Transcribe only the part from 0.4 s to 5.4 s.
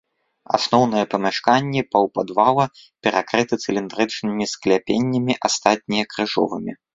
Асноўныя памяшканні паўпадвала перакрыты цыліндрычнымі скляпеннямі,